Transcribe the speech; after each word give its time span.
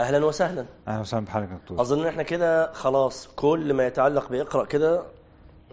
أهلا 0.00 0.24
وسهلا 0.26 0.66
أهلا 0.88 1.00
وسهلا 1.00 1.24
بحضرتك 1.24 1.50
يا 1.52 1.56
دكتور 1.56 1.80
أظن 1.80 2.00
ان 2.00 2.06
إحنا 2.06 2.22
كده 2.22 2.72
خلاص 2.72 3.28
كل 3.36 3.72
ما 3.74 3.86
يتعلق 3.86 4.28
باقرا 4.30 4.64
كده 4.64 5.02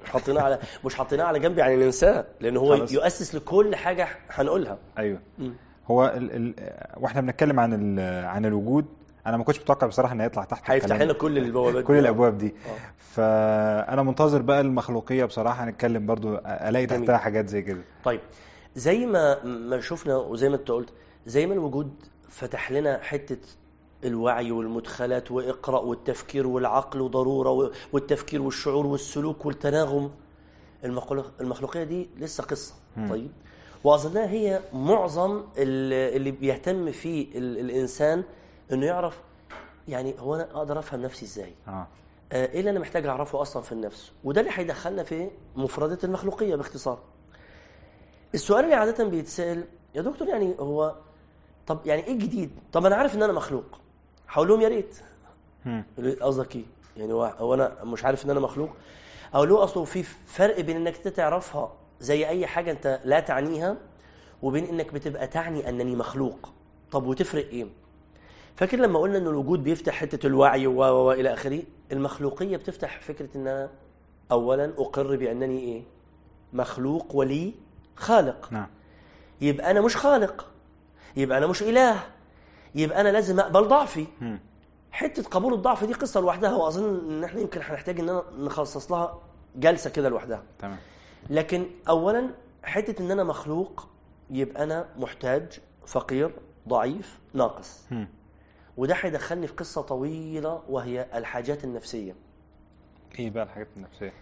حطيناه 0.06 0.42
على 0.42 0.60
مش 0.86 0.96
حطيناه 0.96 1.26
على 1.26 1.40
جنب 1.40 1.58
يعني 1.58 1.76
ننساه 1.76 2.26
لأن 2.40 2.58
هو 2.58 2.78
خلاص. 2.78 2.92
يؤسس 2.92 3.36
لكل 3.36 3.76
حاجة 3.76 4.08
هنقولها 4.30 4.78
أيوه 4.98 5.20
مم. 5.40 5.54
هو 5.92 6.06
ال 6.06 6.32
ال 6.32 6.54
وإحنا 6.98 7.22
بنتكلم 7.22 7.60
عن 7.60 7.74
ال 7.74 8.26
عن 8.26 8.46
الوجود 8.46 8.86
أنا 9.28 9.38
ما 9.38 9.44
كنتش 9.44 9.60
متوقع 9.62 9.88
بصراحة 9.88 10.14
ان 10.14 10.22
هيطلع 10.22 10.44
تحت 10.44 10.64
هيفتح 10.72 11.02
لنا 11.02 11.14
كل 11.14 11.38
البوابات 11.38 11.84
كل. 11.84 11.98
الأبواب 11.98 12.38
دي 12.38 12.48
آه. 12.48 12.76
فأنا 12.98 14.04
منتظر 14.04 14.42
بقى 14.42 14.62
المخلوقية 14.62 15.26
بصراحة 15.26 15.64
هنتكلم 15.64 16.06
برضو 16.06 16.36
ألاقي. 16.36 16.86
تحتها 16.86 17.18
حاجات 17.18 17.48
زي 17.50 17.62
كده 17.62 17.82
طيب 18.04 18.20
زي 18.76 19.06
ما 19.06 19.44
ما 19.44 19.82
شفنا 19.82 20.16
وزي 20.18 20.50
ما 20.50 20.56
أنت 20.56 20.72
قلت 20.72 20.90
زي 21.26 21.46
ما 21.46 21.54
الوجود 21.54 21.94
فتح 22.30 22.72
لنا 22.72 23.00
حتة 23.04 23.38
الوعي 24.04 24.52
والمدخلات 24.52 25.32
واقرا 25.32 25.80
والتفكير 25.80 26.48
والعقل 26.48 27.02
وضروره 27.02 27.50
و- 27.52 27.72
والتفكير 27.94 28.42
والشعور 28.42 28.86
والسلوك 28.88 29.46
والتناغم. 29.46 30.12
المخلوق- 30.86 31.32
المخلوقية 31.42 31.84
دي 31.84 32.10
لسه 32.20 32.44
قصة. 32.44 32.74
مم. 32.98 33.10
طيب. 33.10 33.32
وأظنها 33.84 34.30
هي 34.30 34.60
معظم 34.74 35.44
اللي 35.58 36.32
بيهتم 36.32 36.92
فيه 36.92 37.38
ال- 37.38 37.60
الإنسان 37.60 38.24
إنه 38.72 38.86
يعرف 38.86 39.20
يعني 39.88 40.16
هو 40.20 40.36
أنا 40.36 40.44
أقدر 40.54 40.80
أفهم 40.80 41.02
نفسي 41.02 41.26
إزاي؟ 41.26 41.54
آه. 41.68 41.88
آه، 42.32 42.46
إيه 42.52 42.60
اللي 42.60 42.70
أنا 42.70 42.80
محتاج 42.80 43.06
أعرفه 43.06 43.42
أصلا 43.42 43.64
في 43.64 43.72
النفس؟ 43.72 44.12
وده 44.24 44.42
اللي 44.42 44.52
هيدخلنا 44.56 45.04
في 45.04 45.30
مفردات 45.56 46.04
المخلوقية 46.04 46.56
باختصار. 46.56 47.00
السؤال 48.34 48.64
اللي 48.64 48.76
عادة 48.76 49.04
بيتسأل 49.04 49.64
يا 49.96 50.02
دكتور 50.02 50.28
يعني 50.28 50.56
هو 50.60 50.96
طب 51.68 51.80
يعني 51.86 52.04
إيه 52.08 52.14
الجديد 52.14 52.52
طب 52.74 52.86
أنا 52.86 52.96
عارف 52.96 53.16
إن 53.16 53.24
أنا 53.24 53.34
مخلوق. 53.34 53.64
هقول 54.32 54.48
لهم 54.48 54.62
يا 54.62 54.68
ريت. 54.68 54.96
قصدك 56.22 56.56
إيه؟ 56.56 56.64
يعني 56.98 57.14
هو 57.14 57.54
أنا 57.54 57.84
مش 57.84 58.06
عارف 58.06 58.26
إن 58.26 58.30
أنا 58.30 58.40
مخلوق. 58.40 58.70
أقول 59.34 59.50
له 59.50 59.64
اصله 59.64 59.84
في 59.84 60.04
فرق 60.28 60.60
بين 60.60 60.76
إنك 60.78 60.96
أنت 60.96 61.08
تعرفها 61.08 61.74
زي 62.00 62.28
أي 62.28 62.48
حاجة 62.48 62.72
أنت 62.72 63.00
لا 63.06 63.20
تعنيها 63.20 63.78
وبين 64.42 64.66
إنك 64.66 64.94
بتبقى 64.94 65.28
تعني 65.28 65.70
أنني 65.70 65.96
مخلوق. 65.96 66.50
طب 66.92 67.06
وتفرق 67.08 67.46
إيه؟ 67.48 67.66
فاكر 68.56 68.78
لما 68.78 69.00
قلنا 69.00 69.18
إن 69.18 69.28
الوجود 69.28 69.64
بيفتح 69.64 69.94
حتة 69.94 70.28
الوعي 70.28 70.68
و 70.68 70.80
و- 70.80 71.08
وإلى 71.08 71.34
آخره؟ 71.34 71.64
المخلوقية 71.92 72.58
بتفتح 72.58 73.02
فكرة 73.02 73.30
إن 73.36 73.48
أنا 73.48 73.70
اولا 74.32 74.74
أقر 74.78 75.16
بأنني 75.16 75.60
إيه؟ 75.60 75.84
مخلوق 76.54 77.16
ولي 77.16 77.54
خالق. 77.96 78.48
نعم. 78.52 78.68
يبقى 79.42 79.72
أنا 79.72 79.82
مش 79.82 79.98
خالق. 79.98 80.46
يبقى 81.16 81.38
أنا 81.38 81.48
مش 81.48 81.64
إله. 81.64 82.04
يبقى 82.76 83.02
أنا 83.02 83.10
لازم 83.10 83.40
أقبل 83.40 83.68
ضعفي. 83.68 84.08
حتة 84.92 85.24
قبول 85.24 85.54
الضعف 85.54 85.84
دي 85.84 85.94
قصة 85.94 86.20
لوحدها 86.22 86.56
واظن 86.56 87.12
إن 87.12 87.24
إحنا 87.24 87.40
يمكن 87.42 87.62
هنحتاج 87.64 88.00
اننا 88.00 88.24
نخصص 88.38 88.92
لها 88.92 89.20
جلسة 89.56 89.90
كده 89.90 90.10
لوحدها. 90.10 90.44
تمام. 90.60 90.78
لكن 91.30 91.66
اولا 91.90 92.30
حتة 92.64 93.02
إن 93.02 93.12
أنا 93.12 93.24
مخلوق 93.24 93.88
يبقى 94.30 94.64
أنا 94.64 94.86
محتاج 94.98 95.60
فقير 95.86 96.32
ضعيف 96.68 97.20
ناقص. 97.34 97.84
وده 98.78 98.96
هيدخلني 99.02 99.48
في 99.48 99.54
قصة 99.54 99.82
طويلة 99.82 100.62
وهي 100.70 101.08
الحاجات 101.16 101.64
النفسية. 101.64 102.16
إيه 103.20 103.30
بقى 103.30 103.44
الحاجات 103.44 103.68
النفسية؟ 103.78 104.14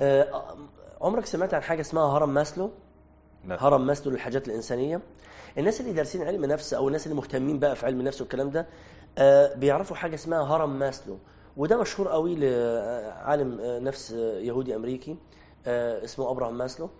آه، 0.00 0.56
عمرك 1.00 1.26
سمعت 1.26 1.54
عن 1.54 1.62
حاجة 1.62 1.80
اسمها 1.80 2.04
هرم 2.04 2.28
ماسلو؟ 2.34 2.70
لا 3.44 3.56
هرم 3.66 3.86
ماسلو 3.86 4.12
للحاجات 4.12 4.48
الإنسانية. 4.48 5.00
الناس 5.58 5.80
اللي 5.80 5.92
دارسين 5.92 6.22
علم 6.22 6.44
نفس 6.44 6.74
أو 6.74 6.88
الناس 6.88 7.06
اللي 7.06 7.16
مهتمين 7.16 7.58
بقى 7.58 7.76
في 7.76 7.86
علم 7.86 8.00
النفس 8.00 8.20
والكلام 8.20 8.50
ده 8.50 8.66
آه، 9.18 9.54
بيعرفوا 9.54 9.96
حاجة 9.96 10.14
اسمها 10.14 10.42
هرم 10.42 10.78
ماسلو. 10.78 11.18
وده 11.56 11.76
مشهور 11.80 12.08
قوي 12.08 12.34
لعالم 12.36 13.60
آه، 13.60 13.78
نفس 13.78 14.12
آه، 14.12 14.38
يهودي 14.38 14.76
أمريكي 14.76 15.16
آه، 15.66 16.04
اسمه 16.04 16.30
أبراهام 16.30 16.58
ماسلو. 16.58 16.90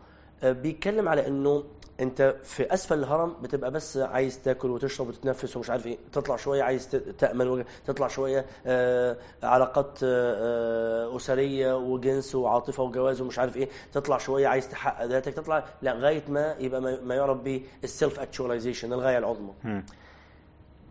بيتكلم 0.45 1.09
على 1.09 1.27
إنه 1.27 1.65
أنت 2.01 2.37
في 2.43 2.75
أسفل 2.75 2.99
الهرم 2.99 3.37
بتبقى 3.43 3.71
بس 3.71 3.97
عايز 3.97 4.43
تاكل 4.43 4.71
وتشرب 4.71 5.09
وتتنفس 5.09 5.57
ومش 5.57 5.71
عارف 5.71 5.87
إيه. 5.87 5.99
تطلع 6.13 6.37
شوية 6.37 6.63
عايز 6.63 6.89
تأمن 7.19 7.49
وجه- 7.49 7.67
تطلع 7.87 8.09
شوية 8.09 8.47
آه، 8.67 9.17
علاقات 9.43 9.99
آه، 10.03 11.07
آه، 11.13 11.17
أسرية 11.17 11.77
وجنس 11.77 12.35
وعاطفة 12.35 12.83
وجواز 12.83 13.21
ومش 13.21 13.39
عارف 13.39 13.57
إيه. 13.57 13.69
تطلع 13.93 14.19
شوية 14.19 14.47
عايز 14.47 14.69
تحقق 14.69 15.05
ذاتك. 15.05 15.35
تطلع 15.35 15.65
لغايه 15.83 16.23
ما 16.29 16.55
يبقى 16.59 16.81
ما 16.81 17.15
يعرف 17.15 17.39
بالسيلف 17.39 18.21
اكتواليزيشن 18.21 18.93
الغاية 18.93 19.19
العظمى. 19.19 19.53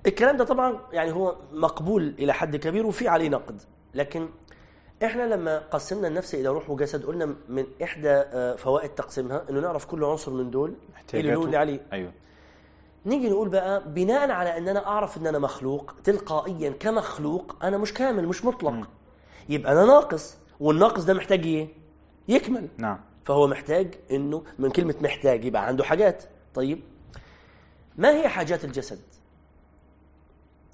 الكلام 0.08 0.38
ده 0.38 0.44
طبعا 0.44 0.80
يعني 0.92 1.12
هو 1.12 1.36
مقبول 1.54 2.16
إلى 2.20 2.34
حد 2.34 2.56
كبير 2.56 2.86
وفي 2.86 3.08
عليه 3.08 3.30
نقد. 3.30 3.62
لكن 3.96 4.30
إحنا 5.04 5.24
لما 5.24 5.60
قسمنا 5.60 6.08
النفس 6.08 6.36
إلى 6.36 6.48
روح 6.48 6.70
وجسد 6.70 7.06
قلنا 7.06 7.36
من 7.50 7.66
إحدى 7.84 8.10
آه، 8.10 8.56
فوائد 8.56 8.90
تقسيمها 8.90 9.44
إنه 9.50 9.60
نعرف 9.60 9.86
كل 9.86 10.04
عنصر 10.04 10.32
من 10.32 10.52
دول 10.52 10.74
إيه 11.14 11.20
اللي 11.20 11.34
اللي 11.34 11.58
عليه 11.58 11.80
أيوه. 11.94 12.12
نيجي 13.06 13.30
نقول 13.30 13.50
بقى 13.50 13.92
بناء 13.94 14.32
على 14.32 14.58
إن 14.58 14.68
أنا 14.68 14.88
أعرف 14.88 15.18
إن 15.18 15.28
أنا 15.28 15.40
مخلوق 15.40 15.96
تلقائيا 16.04 16.70
كمخلوق 16.70 17.56
أنا 17.64 17.78
مش 17.78 17.94
كامل 17.94 18.28
مش 18.28 18.46
مطلق. 18.46 18.72
مم. 18.72 18.86
يبقى 19.50 19.72
أنا 19.72 19.86
ناقص 19.86 20.38
والناقص 20.60 21.04
ده 21.04 21.14
محتاج 21.14 21.46
إيه؟ 21.46 21.68
يكمل. 22.28 22.68
نعم. 22.78 23.00
فهو 23.26 23.48
محتاج 23.48 23.96
إنه 24.12 24.44
من 24.60 24.70
كلمة 24.70 24.96
محتاج 25.02 25.46
يبقى 25.46 25.68
عنده 25.68 25.84
حاجات. 25.84 26.24
طيب 26.54 26.82
ما 27.98 28.10
هي 28.10 28.28
حاجات 28.30 28.66
الجسد؟ 28.66 29.00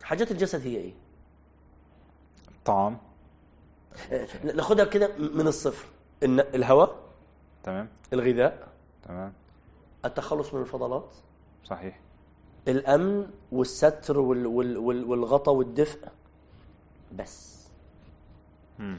حاجات 0.04 0.32
الجسد 0.32 0.62
هي 0.68 0.76
إيه؟ 0.78 0.94
الطعام. 2.58 2.94
آه، 2.94 2.98
ناخدها 4.44 4.86
كده 4.86 5.10
من 5.18 5.48
الصفر. 5.48 5.86
الهواء. 6.24 6.96
تمام. 7.64 7.88
الغذاء. 8.14 8.68
تمام. 9.08 9.34
التخلص 10.06 10.54
من 10.54 10.62
الفضلات. 10.62 11.16
صحيح. 11.66 12.00
الأمن 12.68 13.28
والستر 13.52 14.20
وال 14.20 14.48
وال 14.48 14.78
وال 14.78 15.06
والغطاء 15.06 15.56
والدفء. 15.56 16.08
بس. 17.16 17.68
مم. 18.80 18.98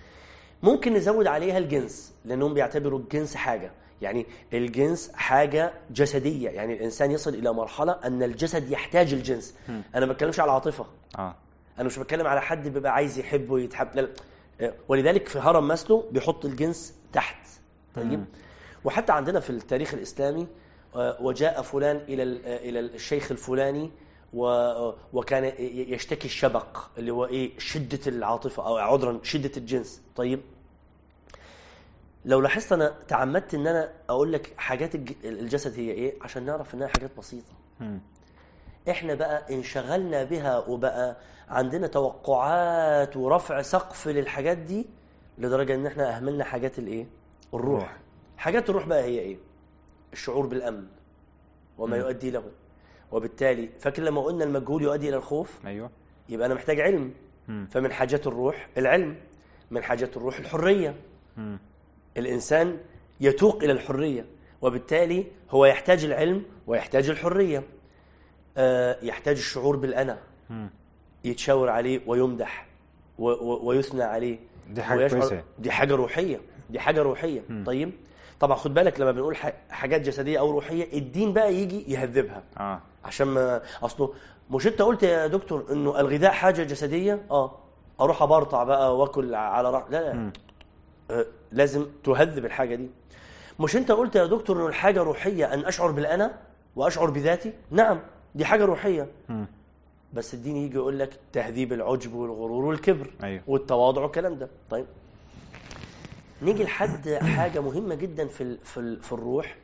ممكن 0.63 0.95
نزود 0.95 1.27
عليها 1.27 1.59
الجنس 1.59 2.15
لأنهم 2.25 2.55
بيعتبروا 2.55 2.99
الجنس 2.99 3.35
حاجة. 3.35 3.73
يعني 4.03 4.27
الجنس 4.53 5.13
حاجة 5.15 5.73
جسدية. 5.91 6.51
يعني 6.51 6.73
الإنسان 6.75 7.11
يصل 7.11 7.35
إلى 7.35 7.53
مرحلة 7.53 7.93
أن 7.93 8.23
الجسد 8.23 8.71
يحتاج 8.71 9.13
الجنس. 9.13 9.55
مم. 9.69 9.83
أنا 9.95 10.07
ما 10.07 10.13
بتكلمش 10.13 10.41
على 10.41 10.49
العاطفة. 10.49 10.87
آه. 11.19 11.35
أنا 11.79 11.87
مش 11.87 11.99
بتكلم 11.99 12.27
على 12.27 12.41
حد 12.41 12.69
بيبقى 12.69 12.93
عايز 12.93 13.19
يحب 13.19 13.51
ويتحب. 13.51 13.89
لا 13.95 14.01
لا. 14.01 14.09
ولذلك 14.89 15.29
في 15.29 15.39
هرم 15.39 15.69
ماسلو 15.69 16.09
بيحط 16.11 16.45
الجنس 16.45 16.95
تحت. 17.13 17.47
طيب. 17.95 18.25
وحتى 18.85 19.13
عندنا 19.13 19.41
في 19.41 19.51
التاريخ 19.51 19.95
الإسلامي 19.95 20.47
آه، 20.97 21.17
وجاء 21.23 21.63
فلان 21.63 21.97
إلى 21.97 22.23
ال- 22.23 22.45
آه، 22.47 22.57
إلى 22.57 22.81
الشيخ 22.81 23.31
الفلاني 23.31 23.91
و- 24.35 24.93
وكان 25.13 25.45
يشتكي 25.59 26.25
الشبق 26.29 26.79
اللي 26.99 27.11
هو 27.11 27.25
إيه 27.27 27.59
شدة 27.59 27.99
العاطفة 28.07 28.67
أو 28.67 28.77
عذرا 28.77 29.21
شدة 29.23 29.51
الجنس. 29.57 30.03
طيب؟ 30.17 30.41
لو 32.25 32.41
لاحظت 32.41 32.73
أنا 32.73 32.95
تعمدت 33.09 33.55
إن 33.55 33.67
أنا 33.67 33.93
أقول 34.09 34.33
لك 34.33 34.55
حاجات 34.57 34.95
الج- 34.95 35.25
الجسد 35.27 35.75
هي 35.79 35.91
إيه؟ 35.91 36.15
عشان 36.23 36.43
نعرف 36.47 36.75
إنها 36.75 36.87
حاجات 36.89 37.11
بسيطة. 37.19 37.53
إحنا 38.91 39.15
بقى 39.15 39.55
انشغلنا 39.55 40.25
بها 40.25 40.59
وبقى 40.59 41.17
عندنا 41.49 41.87
توقعات 41.87 43.17
ورفع 43.17 43.63
سقف 43.63 44.09
للحاجات 44.09 44.59
دي 44.59 44.87
لدرجة 45.39 45.75
إن 45.75 45.87
إحنا 45.87 46.17
أهملنا 46.17 46.45
حاجات 46.45 46.79
الإيه؟ 46.79 47.07
الروح. 47.55 47.97
حاجات 48.37 48.71
الروح 48.71 48.87
بقى 48.87 49.03
هي 49.05 49.19
إيه؟ 49.19 49.37
الشعور 50.13 50.47
بالأمن 50.47 50.87
وما 51.79 51.97
مم. 51.97 52.03
يؤدي 52.03 52.31
له. 52.31 52.45
وبالتالي 53.13 53.69
فاكر 53.79 54.03
لما 54.03 54.23
قلنا 54.23 54.45
المجهول 54.45 54.83
يؤدي 54.83 55.09
إلى 55.09 55.17
الخوف؟ 55.17 55.67
أيوه. 55.67 55.91
يبقى 56.29 56.47
أنا 56.47 56.55
محتاج 56.55 56.81
علم. 56.81 57.15
مم. 57.49 57.69
فمن 57.71 57.93
حاجات 57.93 58.27
الروح 58.27 58.69
العلم 58.79 59.17
من 59.71 59.83
حاجات 59.83 60.17
الروح 60.17 60.39
الحرية. 60.39 60.95
مم. 61.37 61.59
الإنسان 62.17 62.79
يتوق 63.21 63.63
إلى 63.63 63.73
الحرية 63.73 64.27
وبالتالي 64.63 65.27
هو 65.51 65.67
يحتاج 65.67 66.05
العلم 66.05 66.43
ويحتاج 66.67 67.11
الحرية. 67.11 67.59
آه، 67.59 67.63
يحتاج 69.03 69.37
الشعور 69.37 69.77
بالأنا. 69.77 70.19
يتشاور 71.25 71.69
عليه 71.69 72.01
ويمدح 72.07 72.67
ويثنى 73.19 74.03
عليه. 74.03 74.39
دي 74.71 74.83
حاجة 74.83 74.99
ويشعر- 74.99 75.19
كويسة. 75.21 75.43
دي 75.59 75.71
حاجة 75.71 75.95
روحية. 75.95 76.41
دي 76.71 76.81
حاجة 76.81 77.03
روحية. 77.03 77.41
مم. 77.49 77.65
طيب؟ 77.67 77.93
طبعا 78.41 78.57
خد 78.57 78.75
بالك 78.75 79.01
لما 79.01 79.13
بنقول 79.13 79.37
حاجات 79.71 80.01
جسدية 80.01 80.39
أو 80.39 80.51
روحية 80.51 80.99
الدين 80.99 81.33
بقى 81.33 81.55
يجي 81.55 81.93
يهذبها. 81.93 82.43
آه. 82.61 82.81
عشان 83.05 83.27
ما 83.27 83.63
أصله 83.83 84.15
مش 84.51 84.67
أنت 84.67 84.83
قلت 84.83 85.03
يا 85.03 85.27
دكتور 85.27 85.67
إنه 85.71 86.01
الغذاء 86.01 86.31
حاجة 86.31 86.63
جسدية؟ 86.63 87.23
آه. 87.31 87.59
أروح 88.01 88.23
أبرطع 88.23 88.65
بقى 88.65 88.97
وآكل 88.99 89.35
على 89.35 89.71
راح 89.71 89.85
لا 89.91 90.13
لا. 90.13 90.31
آه، 91.11 91.27
لازم 91.53 91.87
تهذب 92.05 92.45
الحاجة 92.45 92.75
دي. 92.75 92.89
مش 93.61 93.77
أنت 93.77 93.91
قلت 93.93 94.17
يا 94.17 94.27
دكتور 94.27 94.57
إنه 94.57 94.67
الحاجة 94.67 95.03
روحية 95.03 95.55
أن 95.55 95.65
أشعر 95.65 95.91
بالأنا 95.91 96.39
وأشعر 96.77 97.11
بذاتي؟ 97.11 97.53
نعم. 97.71 98.01
دي 98.35 98.45
حاجة 98.45 98.65
روحية. 98.65 99.09
بس 100.15 100.35
الدين 100.35 100.57
يجي 100.57 100.75
يقول 100.77 100.99
لك 100.99 101.21
تهذيب 101.33 101.73
العجب 101.73 102.15
والغرور 102.15 102.65
والكبر 102.65 103.11
أيوه. 103.23 103.43
والتواضع 103.47 104.03
والكلام 104.03 104.35
ده. 104.39 104.49
طيب. 104.71 104.87
نيجي 106.43 106.65
لحد 106.65 107.09
حاجة 107.11 107.61
مهمة 107.61 107.95
جدا 107.95 108.27
في 108.29 108.41
ال- 108.43 108.59
في 108.65 108.81
ال- 108.81 109.03
في 109.03 109.13
الروح 109.13 109.57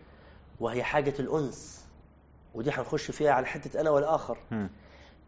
وهي 0.61 0.83
حاجة 0.83 1.15
الأنس. 1.19 1.85
ودي 2.55 2.71
هنخش 2.71 3.11
فيها 3.11 3.31
على 3.33 3.47
حتة 3.47 3.81
أنا 3.81 3.91
والآخر. 3.91 4.39
مم. 4.51 4.69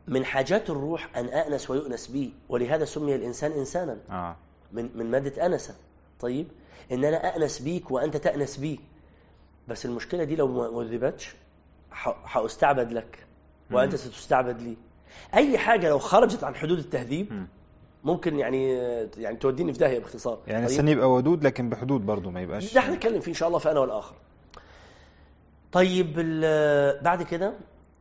من 0.09 0.25
حاجات 0.25 0.71
الروح 0.71 1.17
أن 1.17 1.25
أأنس 1.29 1.71
ويؤنس 1.71 2.07
بي. 2.07 2.33
ولهذا 2.49 2.85
سمي 2.85 3.15
الإنسان 3.15 3.53
إنسانا. 3.53 3.99
آه. 4.11 4.37
من 4.73 4.91
من 4.95 5.11
مادة 5.11 5.47
أنسة. 5.47 5.75
طيب. 6.21 6.47
إن 6.93 7.05
أنا 7.05 7.35
أأنس 7.35 7.59
بيك 7.59 7.91
وأنت 7.91 8.17
تأنس 8.17 8.57
بي. 8.57 8.81
بس 9.69 9.87
المشكلة 9.87 10.25
دي 10.25 10.37
لو 10.37 10.47
ما 10.49 10.69
وذبتش 10.69 11.35
ح- 11.91 12.37
هأستعبد 12.37 12.93
لك. 12.93 13.27
وأنت 13.73 13.93
مم. 13.93 13.99
ستستعبد 13.99 14.61
لي. 14.63 14.77
أي 15.35 15.59
حاجة 15.59 15.89
لو 15.89 15.99
خرجت 15.99 16.45
عن 16.45 16.55
حدود 16.55 16.79
التهذيب 16.79 17.33
مم. 17.33 17.47
ممكن 18.05 18.39
يعني 18.39 18.73
يعني 19.17 19.37
توديني 19.37 19.73
في 19.73 19.79
داهية 19.79 19.99
باختصار. 19.99 20.33
يعني 20.47 20.47
طيب؟ 20.47 20.57
الانسان 20.67 20.89
يبقى 20.89 21.11
ودود 21.13 21.45
لكن 21.47 21.69
بحدود 21.69 22.07
برضه 22.07 22.31
ما 22.31 22.41
يبقاش. 22.41 22.75
ده 22.75 22.81
هنتكلم 22.81 23.21
فيه 23.21 23.29
إن 23.29 23.35
شاء 23.37 23.49
الله 23.49 23.59
في 23.59 23.71
أنا 23.71 23.81
والآخر. 23.81 24.15
طيب 25.73 26.13
بعد 27.03 27.23
كده 27.23 27.55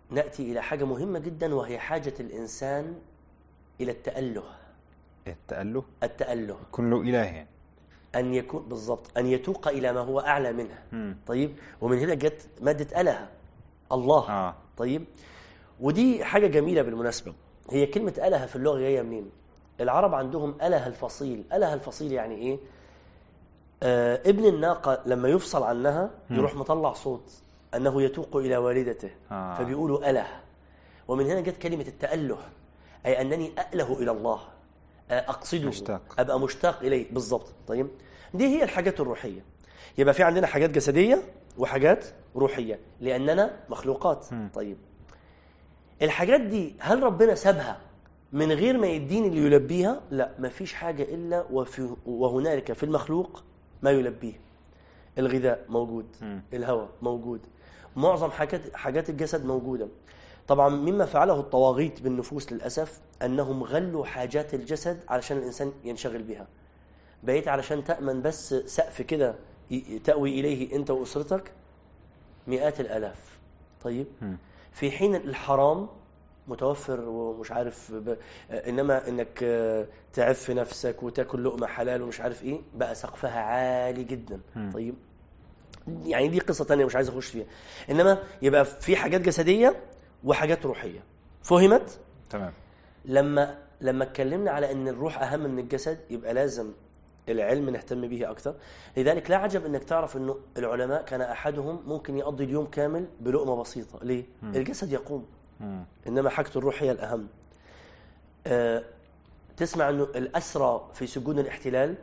نأتي 0.10 0.52
إلى 0.52 0.62
حاجة 0.62 0.84
مهمة 0.84 1.20
جدا 1.20 1.56
وهي 1.56 1.80
حاجة 1.80 2.14
الإنسان 2.20 2.96
إلى 3.82 3.92
التأله. 3.92 4.44
التأله؟ 5.28 5.84
التأله. 6.04 6.58
يكون 6.70 6.90
له 6.90 7.02
إله 7.02 7.18
يعني. 7.24 7.48
أن 8.16 8.34
يكون 8.34 8.64
بالضبط 8.70 9.18
أن 9.18 9.26
يتوق 9.28 9.68
إلى 9.68 9.94
ما 9.94 10.00
هو 10.00 10.20
أعلى 10.20 10.54
منه. 10.54 11.16
طيب 11.28 11.56
ومن 11.82 12.00
هنا 12.00 12.14
جت 12.14 12.48
مادة 12.62 13.02
اله 13.02 13.28
الله. 13.92 14.30
آه. 14.30 14.56
طيب. 14.78 15.06
ودي 15.80 16.24
حاجة 16.24 16.48
جميلة 16.48 16.82
بالمناسبة. 16.82 17.34
هي 17.72 17.86
كلمة 17.86 18.14
اله 18.18 18.46
في 18.46 18.56
اللغة 18.56 18.80
جاية 18.80 19.02
منين؟ 19.02 19.30
العرب 19.82 20.16
عندهم 20.16 20.56
اله 20.62 20.88
الفصيل. 20.88 21.44
اله 21.54 21.74
الفصيل 21.74 22.12
يعني 22.12 22.36
إيه؟ 22.36 22.58
آه 23.84 24.22
ابن 24.26 24.46
الناقة 24.46 25.02
لما 25.06 25.30
يفصل 25.30 25.64
عنها. 25.64 26.10
يروح 26.30 26.56
مطلع 26.56 26.94
صوت 26.94 27.32
أنه 27.76 28.02
يتوق 28.02 28.36
إلى 28.38 28.58
والدته. 28.58 29.10
آه. 29.32 29.54
فبيقولوا 29.54 30.10
اله 30.10 30.28
ومن 31.08 31.26
هنا 31.26 31.42
جت 31.42 31.58
كلمة 31.58 31.86
التأله. 31.88 32.38
أي 33.06 33.22
أنني 33.22 33.52
أأله 33.60 34.00
إلى 34.00 34.12
الله. 34.12 34.40
آه، 35.12 35.20
أقصده. 35.30 35.68
مشتاق. 35.68 36.02
أبقى 36.20 36.40
مشتاق 36.40 36.80
إليه. 36.80 37.14
بالظبط 37.14 37.54
طيب. 37.68 37.88
دي 38.34 38.46
هي 38.46 38.64
الحاجات 38.64 39.00
الروحية. 39.00 39.42
يبقى 39.98 40.14
في 40.14 40.24
عندنا 40.24 40.48
حاجات 40.48 40.70
جسدية 40.70 41.24
وحاجات 41.58 42.06
روحية 42.36 42.80
لأننا 43.02 43.58
مخلوقات. 43.70 44.34
مم. 44.34 44.50
طيب. 44.54 44.78
الحاجات 46.02 46.42
دي 46.42 46.76
هل 46.80 47.04
ربنا 47.04 47.36
سابها 47.36 47.78
من 48.34 48.52
غير 48.52 48.78
ما 48.78 48.88
يديني 48.88 49.28
اللي 49.28 49.46
يلبيها؟ 49.46 50.02
لا 50.12 50.32
مفيش 50.40 50.74
حاجة 50.74 51.04
إلا 51.04 51.46
وفي 51.52 51.96
وهنالك 52.06 52.74
في 52.74 52.84
المخلوق 52.84 53.44
ما 53.82 53.92
يلبيه. 53.92 54.34
الغذاء 55.18 55.66
موجود 55.70 56.06
مم. 56.22 56.42
الهواء 56.54 56.90
موجود 57.02 57.42
معظم 57.96 58.32
حاجات 58.32 58.76
حاجات 58.76 59.10
الجسد 59.10 59.46
موجودة. 59.46 59.88
طبعا 60.48 60.70
مما 60.70 61.06
فعله 61.06 61.40
الطواغيت 61.40 62.02
بالنفوس 62.02 62.54
للأسف 62.54 63.00
أنهم 63.24 63.64
غلوا 63.64 64.06
حاجات 64.06 64.54
الجسد 64.54 65.00
علشان 65.10 65.38
الإنسان 65.38 65.72
ينشغل 65.84 66.24
بها 66.24 66.48
بقيت 67.24 67.48
علشان 67.48 67.84
تأمن 67.84 68.22
بس 68.22 68.54
سقف 68.54 69.02
كده 69.02 69.36
ي- 69.72 70.00
تأوي 70.04 70.40
إليه 70.40 70.76
أنت 70.76 70.92
وأسرتك 70.92 71.52
مئات 72.48 72.80
الآلاف. 72.80 73.38
طيب. 73.84 74.06
في 74.72 74.92
حين 74.92 75.16
الحرام 75.16 75.88
متوفر 76.48 77.00
ومش 77.10 77.52
عارف 77.52 77.92
ب... 77.94 78.18
إنما 78.52 79.08
إنك 79.08 79.40
تعف 80.14 80.52
نفسك 80.52 81.04
وتاكل 81.04 81.44
لقمة 81.44 81.68
حلال 81.68 82.02
ومش 82.02 82.22
عارف 82.22 82.44
إيه 82.44 82.62
بقى 82.76 82.96
سقفها 82.96 83.40
عالي 83.40 84.04
جدا. 84.04 84.40
طيب؟ 84.74 84.96
يعني 86.06 86.28
دي 86.28 86.40
قصة 86.40 86.66
تانية 86.66 86.86
مش 86.86 86.96
عايز 86.96 87.10
أخش 87.10 87.28
فيها. 87.28 87.46
إنما 87.90 88.24
يبقى 88.42 88.66
في 88.66 88.96
حاجات 88.96 89.22
جسدية 89.22 89.76
وحاجات 90.24 90.66
روحية. 90.66 91.00
فهمت؟ 91.44 92.00
تمام. 92.30 92.54
لما 93.06 93.58
لما 93.82 94.04
اتكلمنا 94.04 94.52
على 94.52 94.72
إن 94.72 94.88
الروح 94.88 95.22
أهم 95.24 95.40
من 95.40 95.60
الجسد 95.60 96.00
يبقى 96.10 96.34
لازم 96.34 96.72
العلم 97.30 97.70
نهتم 97.70 98.08
به 98.08 98.32
أكثر. 98.32 98.56
لذلك 98.98 99.30
لا 99.30 99.38
عجب 99.38 99.66
أنك 99.66 99.84
تعرف 99.84 100.18
أنه 100.18 100.38
العلماء 100.58 101.04
كان 101.04 101.22
أحدهم 101.22 101.84
ممكن 101.88 102.18
يقضي 102.18 102.44
اليوم 102.44 102.66
كامل 102.66 103.06
بلقمة 103.20 103.56
بسيطة. 103.62 104.00
ليه؟ 104.04 104.24
مم. 104.42 104.56
الجسد 104.56 104.92
يقوم. 104.92 105.26
مم. 105.60 105.86
إنما 106.08 106.30
حاجة 106.30 106.50
الروح 106.56 106.84
هي 106.84 106.92
الأهم. 106.92 107.28
آه، 108.48 108.84
تسمع 109.58 109.90
أنه 109.90 110.04
الأسرى 110.04 110.90
في 110.94 111.08
سجون 111.08 111.40
الاحتلال 111.40 111.96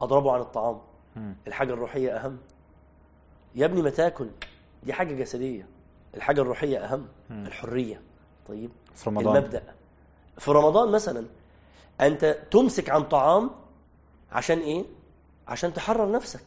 أضربوا 0.00 0.32
عن 0.32 0.40
الطعام. 0.40 0.78
مم. 1.16 1.34
الحاجة 1.46 1.72
الروحية 1.72 2.16
أهم. 2.16 2.38
يا 3.54 3.66
ابني 3.66 3.82
ما 3.82 3.90
تاكل. 3.90 4.28
دي 4.82 4.92
حاجة 4.92 5.14
جسدية. 5.14 5.66
الحاجة 6.14 6.40
الروحية 6.40 6.84
أهم. 6.84 7.06
مم. 7.30 7.46
الحرية. 7.46 8.00
طيب. 8.48 8.70
في 8.94 9.10
رمضان. 9.10 9.36
المبدأ. 9.36 9.62
في 10.38 10.50
رمضان 10.50 10.88
مثلا 10.92 11.26
أنت 12.00 12.38
تمسك 12.50 12.90
عن 12.90 13.02
طعام 13.02 13.50
عشان 14.32 14.58
إيه؟ 14.58 14.84
عشان 15.48 15.74
تحرر 15.74 16.10
نفسك 16.10 16.44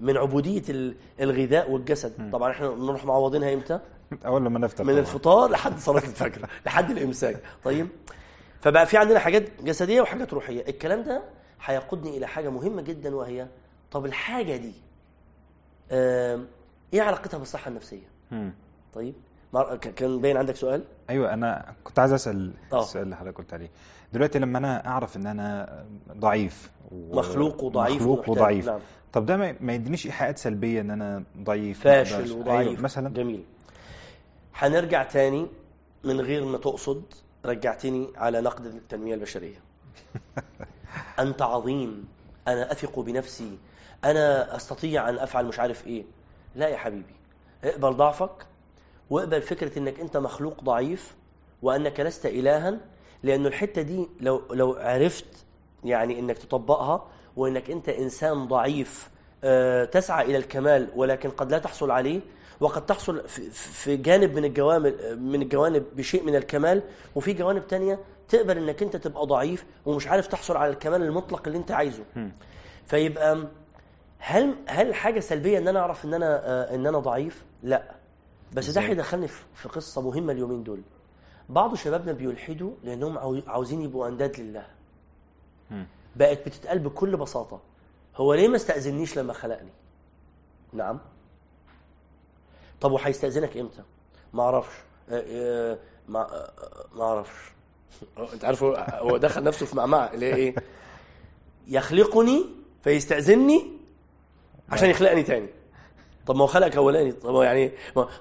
من 0.00 0.16
عبودية 0.16 0.62
ال- 0.68 0.94
الغذاء 1.20 1.70
والجسد. 1.70 2.30
طبعا 2.32 2.50
إحنا 2.50 2.68
نروح 2.68 3.04
معوضينها 3.04 3.54
إمتى؟ 3.54 3.80
أول 4.26 4.44
لما 4.44 4.58
نفطر 4.58 4.84
من 4.84 4.90
طبعاً. 4.90 5.00
الفطار 5.00 5.50
لحد 5.50 5.78
صلاة 5.78 5.98
الفجر 6.02 6.48
لحد 6.66 6.90
الإمساك. 6.90 7.40
طيب؟ 7.64 7.88
فبقى 8.60 8.86
في 8.86 8.96
عندنا 8.96 9.18
حاجات 9.18 9.62
جسدية 9.62 10.00
وحاجات 10.00 10.32
روحية. 10.34 10.64
الكلام 10.68 11.02
ده 11.02 11.22
هيقودني 11.64 12.16
إلى 12.18 12.26
حاجة 12.26 12.48
مهمة 12.48 12.82
جدا 12.82 13.14
وهي 13.16 13.46
طب 13.90 14.06
الحاجة 14.06 14.56
دي 14.56 14.72
إيه 16.92 17.02
علاقتها 17.02 17.38
بالصحة 17.38 17.68
النفسية. 17.68 18.08
طيب؟ 18.94 19.14
كان 19.96 20.20
باين 20.20 20.36
عندك 20.36 20.56
سؤال؟ 20.56 20.84
أيوه 21.10 21.34
أنا 21.34 21.74
كنت 21.84 21.98
عايز 21.98 22.12
أسأل 22.12 22.52
آه. 22.72 22.82
السؤال 22.82 23.04
اللي 23.04 23.16
حضرتك 23.16 23.38
قلت 23.38 23.54
عليه. 23.54 23.70
دلوقتي 24.12 24.38
لما 24.38 24.58
أنا 24.58 24.86
أعرف 24.86 25.16
إن 25.16 25.26
أنا 25.26 25.84
ضعيف 26.12 26.70
و... 26.92 27.16
مخلوق 27.18 27.64
وضعيف 27.64 27.96
مخلوق 27.96 28.18
ومحتاج. 28.18 28.36
وضعيف. 28.36 28.66
نعم. 28.66 28.80
طب 29.12 29.26
ده 29.26 29.36
ما 29.60 29.72
يدينيش 29.72 30.06
إيحاءات 30.06 30.38
سلبية 30.38 30.80
إن 30.80 30.90
أنا 30.90 31.24
ضعيف 31.38 31.80
فاشل 31.80 32.32
وضعيف. 32.32 32.68
أيوة 32.68 32.80
مثلا؟ 32.80 33.08
جميل. 33.08 33.44
هنرجع 34.54 35.02
تاني 35.02 35.46
من 36.04 36.20
غير 36.20 36.44
ما 36.44 36.58
تقصد 36.58 37.02
رجعتني 37.44 38.08
على 38.16 38.40
نقد 38.40 38.66
التنمية 38.66 39.14
البشرية. 39.14 39.56
أنت 41.18 41.42
عظيم. 41.42 42.04
أنا 42.48 42.72
أثق 42.72 42.98
بنفسي. 43.00 43.58
أنا 44.04 44.56
أستطيع 44.56 45.08
أن 45.08 45.18
أفعل 45.18 45.46
مش 45.46 45.58
عارف 45.60 45.86
إيه. 45.86 46.04
لا 46.56 46.68
يا 46.68 46.76
حبيبي. 46.76 47.14
اقبل 47.64 47.92
ضعفك. 47.96 48.46
واقبل 49.10 49.42
فكرة 49.42 49.78
إنك 49.78 50.00
أنت 50.00 50.16
مخلوق 50.16 50.64
ضعيف 50.64 51.14
وأنك 51.62 52.00
لست 52.00 52.26
الها 52.26 52.78
لأنه 53.22 53.48
الحتة 53.48 53.82
دي 53.82 54.08
لو 54.20 54.42
لو 54.50 54.72
عرفت 54.72 55.26
يعني 55.84 56.18
إنك 56.18 56.38
تطبقها 56.38 57.06
وإنك 57.36 57.70
أنت 57.70 57.88
إنسان 57.88 58.48
ضعيف 58.48 59.10
آه، 59.44 59.84
تسعى 59.84 60.24
إلى 60.26 60.36
الكمال 60.36 60.88
ولكن 60.96 61.30
قد 61.30 61.50
لا 61.52 61.58
تحصل 61.58 61.90
عليه 61.90 62.20
وقد 62.60 62.86
تحصل 62.86 63.28
في- 63.28 63.96
جانب 63.96 64.34
من 64.36 64.44
الجوانب 64.44 64.94
من 65.18 65.42
الجوانب 65.42 65.84
بشيء 65.96 66.22
من 66.24 66.36
الكمال 66.36 66.82
وفي 67.14 67.32
جوانب 67.32 67.66
تانية 67.66 67.98
تقبل 68.28 68.58
إنك 68.58 68.82
أنت 68.82 68.96
تبقى 68.96 69.26
ضعيف 69.26 69.64
ومش 69.86 70.06
عارف 70.08 70.26
تحصل 70.26 70.56
على 70.56 70.72
الكمال 70.72 71.02
المطلق 71.02 71.42
اللي 71.46 71.58
أنت 71.58 71.70
عايزه. 71.70 72.02
فيبقى 72.86 73.46
هل 74.18 74.54
هل 74.66 74.94
حاجة 74.94 75.20
سلبية 75.20 75.58
إن 75.58 75.68
أنا 75.68 75.80
أعرف 75.80 76.04
إن 76.04 76.14
أنا 76.14 76.46
آه، 76.48 76.74
إن 76.74 76.86
أنا 76.86 76.98
ضعيف؟ 76.98 77.44
لا. 77.62 77.82
بس 78.54 78.70
ده؟ 78.70 78.80
هيدخلني 78.80 79.28
في 79.54 79.68
قصة 79.68 80.00
مهمة 80.02 80.32
اليومين 80.32 80.62
دول. 80.64 80.80
بعض 81.48 81.74
شبابنا 81.74 82.12
بيلحدوا 82.12 82.72
لأنهم 82.84 83.18
عاو- 83.18 83.42
عاوزين 83.46 83.82
يبقوا 83.82 84.08
أنداد 84.08 84.40
لله. 84.40 84.66
بقت 86.16 86.46
بتتقال 86.46 86.78
بكل 86.78 87.16
بساطة. 87.16 87.60
هو 88.16 88.34
ليه 88.34 88.48
ما 88.48 88.56
استأذنيش 88.56 89.18
لما 89.18 89.32
خلقني؟ 89.32 89.70
نعم. 90.72 91.00
طب 92.80 92.92
وهيستأذنك 92.92 93.56
إمتى؟ 93.56 93.82
ما 94.32 94.42
أعرفش. 94.42 94.74
آه، 95.10 95.24
آه، 95.28 95.78
ما 96.08 96.20
آه، 96.20 96.52
ما 96.94 97.02
أعرفش. 97.04 97.52
أنت 98.34 98.44
عارف 98.44 98.62
هو- 98.62 98.86
هو 98.90 99.16
دخل 99.16 99.42
نفسه 99.44 99.66
في 99.66 99.76
معمعة 99.76 100.14
اللي 100.14 100.26
هي 100.26 100.34
إيه؟ 100.36 100.54
يخلقني 101.66 102.46
فيستاذني 102.84 103.70
عشان 104.68 104.90
يخلقني 104.90 105.22
تاني. 105.22 105.48
طب 106.26 106.36
ما 106.36 106.42
هو 106.42 106.46
خلقك 106.46 106.76
أولاني 106.76 107.12
طب 107.12 107.42
يعني 107.42 107.72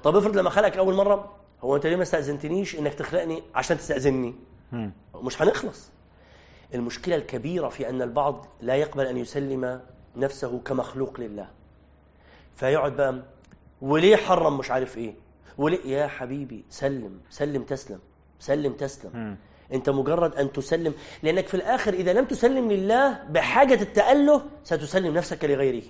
طب 0.04 0.16
افرض 0.16 0.38
لما 0.38 0.50
خلقك 0.50 0.78
أول 0.78 0.94
مرة 0.96 1.36
هو 1.62 1.76
أنت 1.76 1.86
ليه 1.88 1.96
ما 1.96 2.04
استأذنتنيش 2.04 2.76
إنك 2.80 2.94
تخلقني 2.94 3.44
عشان 3.56 3.78
تستاذني. 3.78 4.36
مش 5.16 5.42
هنخلص. 5.42 5.90
المشكلة 6.74 7.16
الكبيرة 7.16 7.70
في 7.70 7.90
أن 7.90 8.02
البعض 8.02 8.46
لا 8.62 8.76
يقبل 8.76 9.06
أن 9.06 9.18
يسلم 9.18 9.82
نفسه 10.16 10.60
كمخلوق 10.66 11.20
لله. 11.20 11.48
فيقعد 12.56 12.96
بقى 12.96 13.20
وليه 13.82 14.16
حرم 14.16 14.58
مش 14.58 14.72
عارف 14.72 14.98
إيه؟ 14.98 15.14
وليه 15.58 15.86
يا 15.98 16.08
حبيبي 16.08 16.66
سلم 16.70 17.20
سلم 17.30 17.64
تسلم 17.64 18.00
سلم 18.40 18.74
تسلم. 18.74 19.38
انت 19.74 19.90
مجرد 19.90 20.36
ان 20.36 20.52
تسلم 20.52 20.94
لانك 21.24 21.48
في 21.48 21.54
الآخر 21.54 21.94
اذا 21.94 22.14
لم 22.14 22.26
تسلم 22.26 22.72
لله 22.72 23.24
بحاجة 23.24 23.82
التأله 23.82 24.46
ستسلم 24.64 25.14
نفسك 25.14 25.46
لغيره. 25.46 25.84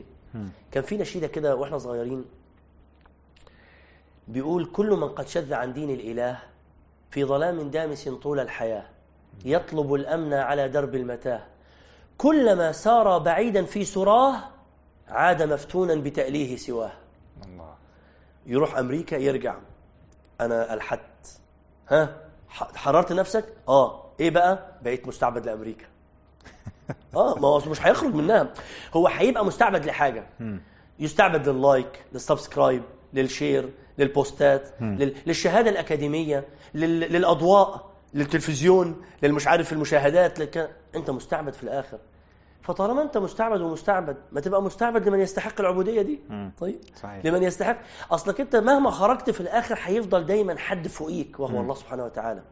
كان 0.72 0.84
في 0.84 0.98
نشيدة 0.98 1.28
كده 1.28 1.56
وإحنا 1.56 1.78
صغيرين 1.78 2.26
بيقول 4.28 4.66
كل 4.66 4.90
من 4.90 5.08
قد 5.10 5.28
شذ 5.28 5.54
عن 5.54 5.74
دين 5.74 5.90
الإله 5.90 6.40
في 7.12 7.24
ظلام 7.26 7.70
دامس 7.70 8.10
طول 8.10 8.40
الحياة 8.40 8.86
يطلب 9.46 9.94
الأمن 9.94 10.34
على 10.34 10.70
درب 10.70 10.96
المتاة. 10.96 11.44
كلما 12.18 12.72
سار 12.72 13.18
بعيدا 13.18 13.66
في 13.66 13.86
سراه 13.86 14.36
عاد 15.08 15.44
مفتونا 15.44 15.96
بتأليه 15.96 16.56
سواه. 16.58 16.92
الله. 17.46 17.76
يروح 18.46 18.78
أمريكا 18.78 19.16
يرجع 19.16 19.56
أنا 20.42 20.74
الحدت 20.74 21.40
ها؟ 21.90 22.16
حررت 22.50 23.12
نفسك؟ 23.14 23.46
آه. 23.68 24.04
إيه 24.20 24.30
بقى؟ 24.30 24.78
بقيت 24.84 25.08
مستعبد 25.08 25.46
لأمريكا. 25.46 25.86
آه. 27.16 27.36
ما 27.40 27.48
هو 27.48 27.58
مش 27.68 27.82
هيخرج 27.86 28.14
منها. 28.16 28.54
هو 28.94 29.08
هيبقى 29.08 29.46
مستعبد 29.46 29.86
لحاجة. 29.86 30.24
يستعبد 31.00 31.50
لل 31.50 31.68
like 31.68 32.04
لل 32.14 32.26
subscribe 32.26 32.84
لل 33.14 33.30
share 33.30 33.70
للبوستات. 33.98 34.70
لل... 34.82 35.16
للشهادة 35.26 35.70
الأكاديمية 35.70 36.48
لل... 36.74 37.00
للأضواء 37.00 37.90
للتلفزيون 38.14 39.02
للمش 39.24 39.48
عارف 39.48 39.74
المشاهدات 39.74 40.40
لك... 40.40 40.70
أنت 40.96 41.10
مستعبد 41.10 41.54
في 41.54 41.64
الآخر. 41.64 41.98
فطالما 42.64 43.02
انت 43.02 43.18
مستعبد 43.18 43.62
ومستعبد 43.62 44.18
ما 44.32 44.42
تبقى 44.42 44.62
مستعبد 44.62 45.08
لمن 45.08 45.20
يستحق 45.20 45.60
العبودية 45.60 46.02
دي؟ 46.02 46.20
مم. 46.30 46.52
طيب. 46.60 46.80
صحيح. 46.96 47.26
لمن 47.26 47.44
يستحق. 47.44 47.78
أصلك 48.12 48.42
انت 48.42 48.56
مهما 48.56 48.92
خرجت 48.92 49.30
في 49.30 49.42
الآخر 49.42 49.80
هيفضل 49.82 50.26
دايما 50.26 50.58
حد 50.58 50.88
فوقيك 50.88 51.40
وهو 51.40 51.52
مم. 51.56 51.62
الله 51.62 51.74
سبحانه 51.76 52.06
وتعالى. 52.06 52.44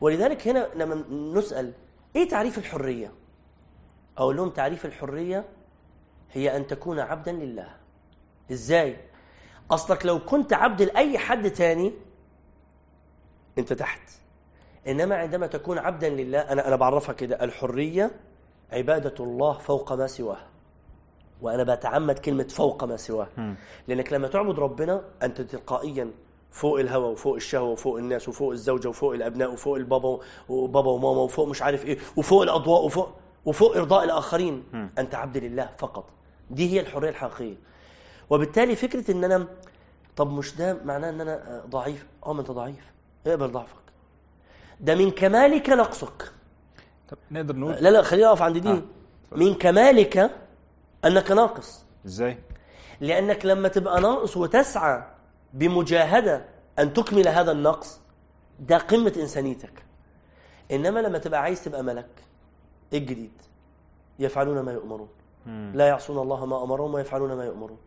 ولذلك 0.00 0.48
هنا 0.48 0.68
لما 0.74 1.04
نسأل 1.38 1.72
إيه 2.16 2.28
تعريف 2.28 2.58
الحرية؟ 2.58 3.12
أقول 4.18 4.36
لهم 4.36 4.50
تعريف 4.50 4.86
الحرية 4.86 5.44
هي 6.32 6.56
أن 6.56 6.66
تكون 6.66 7.00
عبدا 7.00 7.32
لله. 7.32 7.68
إزاي؟ 8.52 8.96
أصلك 9.70 10.06
لو 10.06 10.18
كنت 10.24 10.52
عبد 10.52 10.82
لأي 10.82 11.18
حد 11.18 11.50
تاني 11.50 11.92
أنت 13.58 13.72
تحت. 13.72 14.00
إنما 14.88 15.16
عندما 15.16 15.46
تكون 15.46 15.78
عبدا 15.78 16.08
لله 16.08 16.38
أنا 16.40 16.68
أنا 16.68 16.76
بعرفها 16.76 17.12
كده 17.12 17.44
الحرية 17.44 18.10
عبادة 18.72 19.24
الله 19.24 19.52
فوق 19.52 19.92
ما 19.92 20.06
سواه. 20.06 20.38
وأنا 21.42 21.74
بتعمد 21.74 22.18
كلمة 22.18 22.44
فوق 22.44 22.84
ما 22.84 22.96
سواه. 22.96 23.28
مم. 23.36 23.54
لأنك 23.88 24.12
لما 24.12 24.28
تعبد 24.28 24.58
ربنا 24.58 25.02
أنت 25.22 25.40
تلقائيا 25.40 26.10
فوق 26.50 26.80
الهوى 26.80 27.12
وفوق 27.12 27.34
الشهوة 27.34 27.68
وفوق 27.70 27.98
الناس 27.98 28.28
وفوق 28.28 28.50
الزوجة 28.50 28.88
وفوق 28.88 29.14
الأبناء 29.14 29.52
وفوق 29.52 29.76
البابا 29.76 30.18
وبابا 30.48 30.90
وماما 30.90 31.20
وفوق 31.20 31.48
مش 31.48 31.62
عارف 31.62 31.84
إيه 31.84 31.98
وفوق 32.16 32.42
الأضواء 32.42 32.84
وفوق 32.84 33.08
وفوق 33.44 33.76
إرضاء 33.76 34.04
الآخرين. 34.04 34.64
مم. 34.72 34.90
انت 34.98 35.14
عبد 35.14 35.36
لله 35.36 35.70
فقط. 35.78 36.04
دي 36.50 36.72
هي 36.72 36.80
الحرية 36.80 37.08
الحقيقية. 37.08 37.56
وبالتالي 38.30 38.76
فكرة 38.76 39.10
إن 39.10 39.24
أنا 39.24 39.46
طب 40.16 40.30
مش 40.32 40.56
ده 40.56 40.78
معناه 40.84 41.10
أنا 41.10 41.34
آه، 41.34 41.66
ضعيف؟ 41.66 42.06
آه 42.26 42.32
ما 42.32 42.40
أنت 42.40 42.50
ضعيف. 42.50 42.92
اقبل 43.26 43.48
ضعفك. 43.48 43.76
ده 44.80 44.94
من 44.94 45.10
كمالك 45.10 45.70
نقصك. 45.70 46.32
طب 47.10 47.16
نقدر 47.30 47.56
نقول؟ 47.56 47.74
لا 47.74 47.88
لا 47.88 48.02
خليني 48.02 48.26
أقف 48.26 48.42
عند 48.42 48.58
دي 48.58 48.68
آه. 48.70 48.82
من 49.32 49.54
كمالك 49.54 50.30
أنك 51.04 51.30
ناقص. 51.30 51.84
إزاي؟ 52.06 52.38
لأنك 53.00 53.46
لما 53.46 53.68
تبقى 53.68 54.00
ناقص 54.00 54.36
وتسعى 54.36 55.02
بمجاهدة 55.52 56.44
أن 56.78 56.92
تكمل 56.92 57.28
هذا 57.28 57.52
النقص 57.52 58.00
ده 58.60 58.78
قمة 58.78 59.12
إنسانيتك. 59.16 59.72
إنما 60.72 61.00
لما 61.00 61.18
تبقى 61.18 61.42
عايز 61.42 61.64
تبقى 61.64 61.82
ملك 61.82 62.08
إيه 62.92 62.98
الجديد 62.98 63.32
يفعلون 64.18 64.60
ما 64.60 64.72
يؤمرون. 64.72 65.08
مم. 65.46 65.72
لا 65.74 65.86
يعصون 65.88 66.18
الله 66.18 66.46
ما 66.46 66.62
أمرهم 66.64 66.94
ويفعلون 66.94 67.32
ما 67.32 67.44
يؤمرون. 67.44 67.78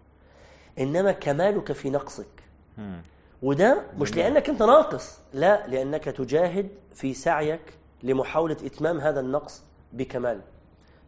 إنما 0.79 1.11
كمالك 1.11 1.71
في 1.71 1.89
نقصك. 1.89 2.43
مم. 2.77 3.01
وده 3.41 3.83
مش 3.97 4.15
لأنك 4.15 4.49
أنت 4.49 4.63
ناقص 4.63 5.19
لا 5.33 5.67
لأنك 5.67 6.03
تجاهد 6.03 6.69
في 6.93 7.13
سعيك 7.13 7.73
لمحاولة 8.03 8.57
إتمام 8.65 8.99
هذا 8.99 9.19
النقص 9.19 9.63
بكمال. 9.93 10.41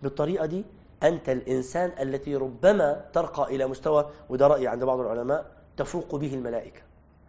بالطريقة 0.03 0.45
دي 0.45 0.65
أنت 1.03 1.29
الإنسان 1.29 1.91
التي 2.07 2.35
ربما 2.35 3.05
ترقى 3.13 3.55
إلى 3.55 3.67
مستوى 3.67 4.09
وده 4.29 4.47
رأي 4.47 4.67
عند 4.67 4.83
بعض 4.83 4.99
العلماء 4.99 5.51
تفوق 5.77 6.15
به 6.15 6.33
الملائكة. 6.33 6.81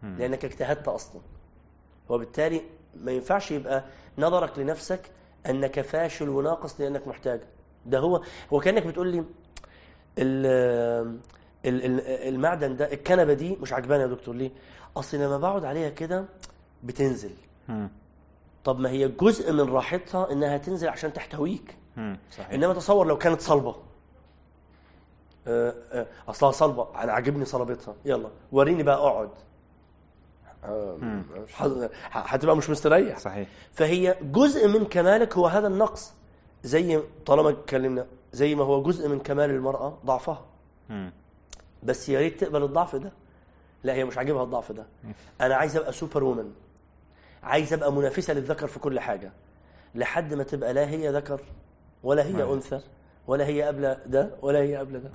لأنك 0.02 0.44
اجتهدت 0.44 0.88
أصلا. 0.88 1.20
وبالتالي 2.08 2.61
ما 2.94 3.12
ينفعش 3.12 3.50
يبقى 3.50 3.85
نظرك 4.18 4.58
لنفسك 4.58 5.11
أنك 5.46 5.80
فاشل 5.80 6.28
وناقص 6.28 6.80
لأنك 6.80 7.08
محتاج. 7.08 7.40
ده 7.87 7.99
هو 7.99 8.23
هو 8.52 8.61
كأنك 8.61 8.87
بتقول 8.87 9.08
لي 9.08 9.18
ال- 10.18 11.18
ال- 11.64 11.85
ال- 11.85 12.00
المعدن 12.35 12.76
ده 12.76 12.92
الكنبة 12.92 13.32
دي 13.32 13.56
مش 13.56 13.73
عجباني 13.73 14.02
يا 14.02 14.08
دكتور 14.08 14.35
ليه؟ 14.35 14.50
أصل 14.96 15.16
لما 15.16 15.38
بقعد 15.38 15.64
عليها 15.64 15.88
كده 15.90 16.25
بتنزل. 16.85 17.30
طب 18.66 18.80
ما 18.80 18.90
هي 18.90 19.08
جزء 19.08 19.52
من 19.52 19.61
راحتها 19.61 20.32
إنها 20.32 20.56
تنزل 20.56 20.88
عشان 20.88 21.12
تحتويك. 21.12 21.76
صحيح. 22.32 22.50
إنما 22.50 22.75
تصور 22.75 23.06
لو 23.06 23.18
كانت 23.18 23.40
صلبة. 23.40 23.76
آه، 25.46 25.75
آه، 25.92 26.06
أصلها 26.28 26.50
صلبة. 26.50 26.88
أنا 27.02 27.12
عاجبني 27.12 27.44
صلابتها. 27.44 27.94
يلا 28.04 28.28
وريني 28.52 28.82
بقى 28.82 28.96
أقعد. 28.96 29.30
هتبقى 32.11 32.56
مش 32.56 32.70
مستريح. 32.70 33.18
صحيح. 33.18 33.49
فهي 33.73 34.16
جزء 34.23 34.68
من 34.68 34.85
كمالك 34.85 35.37
هو 35.37 35.46
هذا 35.46 35.66
النقص. 35.68 36.12
زي 36.64 37.00
طالما 37.26 37.50
اتكلمنا 37.50 38.06
زي 38.32 38.54
ما 38.54 38.64
هو 38.64 38.82
جزء 38.82 39.08
من 39.08 39.18
كمال 39.18 39.50
المرأة 39.50 39.99
ضعفها. 40.06 40.44
بس 41.82 42.08
يا 42.08 42.20
ريت 42.20 42.40
تقبل 42.40 42.62
الضعف 42.62 42.96
ده. 42.96 43.12
لا 43.85 43.94
هي 43.94 44.04
مش 44.04 44.18
عاجبها 44.18 44.42
الضعف 44.42 44.73
ده. 44.73 44.87
أنا 45.40 45.54
عايز 45.54 45.76
أبقى 45.76 45.92
سوبر 45.92 46.25
وومن. 46.25 46.52
عايز 47.42 47.72
أبقى 47.72 47.92
منافسة 47.92 48.34
للذكر 48.34 48.66
في 48.66 48.78
كل 48.78 49.00
حاجة 49.00 49.32
لحد 49.94 50.34
ما 50.34 50.42
تبقى 50.44 50.74
لا 50.74 50.88
هي 50.90 51.08
ذكر 51.08 51.40
ولا 52.02 52.24
هي 52.26 52.32
نعم. 52.32 52.50
أنثى 52.52 52.80
ولا 53.26 53.46
هي 53.46 53.62
قبل 53.62 53.96
ده 54.06 54.30
ولا 54.42 54.58
هي 54.58 54.76
قبل 54.76 55.00
ده 55.00 55.10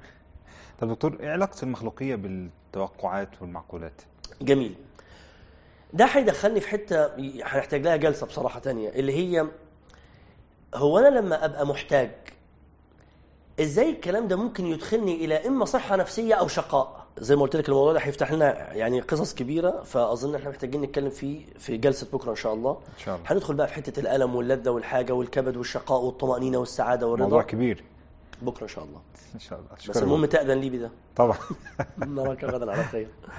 طب 0.80 0.90
دكتور 0.90 1.18
إيه 1.20 1.30
علاقة 1.30 1.64
المخلوقية 1.64 2.16
بالتوقعات 2.16 3.30
والمعقولات؟ 3.42 4.02
جميل 4.42 4.76
ده 5.94 6.06
هيدخلني 6.06 6.60
في 6.60 6.68
حتة 6.70 7.06
هنحتاج 7.44 7.82
لها 7.84 7.96
جلسة 7.96 8.26
بصراحة 8.28 8.60
تانية 8.60 8.90
اللي 8.90 9.14
هي 9.16 9.48
هو 10.76 10.98
أنا 11.00 11.20
لما 11.20 11.46
أبقى 11.46 11.68
محتاج 11.68 12.12
إزاي 13.62 13.90
الكلام 13.90 14.28
ده 14.28 14.36
ممكن 14.36 14.66
يدخلني 14.66 15.26
إلى 15.26 15.48
إما 15.48 15.66
صحة 15.66 15.96
نفسية 15.96 16.34
أو 16.34 16.48
شقاء؟ 16.48 17.02
زي 17.18 17.36
ما 17.36 17.42
قلت 17.42 17.56
لك 17.56 17.70
الموضوع 17.70 17.94
ده 17.94 18.00
هيفتح 18.00 18.32
لنا 18.32 18.74
يعني 18.74 19.00
قصص 19.00 19.34
كبيرة 19.36 19.84
فأظن 19.84 20.36
إحنا 20.36 20.50
محتاجين 20.50 20.82
نتكلم 20.82 21.10
فيه 21.10 21.42
في 21.60 21.78
جلسة 21.78 22.08
بكرة 22.14 22.32
إن 22.32 22.36
شاء 22.36 22.54
الله. 22.54 22.72
إن 22.72 23.04
شاء 23.06 23.16
الله. 23.16 23.32
هندخل 23.32 23.54
بقى 23.54 23.68
في 23.68 23.74
حتة 23.74 24.00
الألم 24.00 24.36
واللذة 24.36 24.70
والحاجة 24.70 25.14
والكبد 25.14 25.58
والشقاء 25.58 26.02
والطمأنينة 26.02 26.58
والسعادة 26.58 27.08
موضوع 27.08 27.26
والرضا 27.26 27.42
كبير. 27.44 27.84
بكرة 28.42 28.64
إن 28.64 28.68
شاء 28.68 28.84
الله. 28.84 29.00
إن 29.36 29.40
شاء 29.40 29.60
الله. 29.60 29.70
بس 29.90 29.98
المهم 29.98 30.26
تأذن 30.26 30.58
لي 30.58 30.70
بده. 30.70 30.92
طبعا. 31.16 31.38
نراك 31.98 32.44
غدا 32.44 32.72
على 32.72 32.84
خير. 32.84 33.08